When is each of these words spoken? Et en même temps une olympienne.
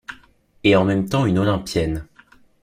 Et 0.63 0.75
en 0.75 0.83
même 0.83 1.07
temps 1.07 1.27
une 1.27 1.37
olympienne. 1.37 2.07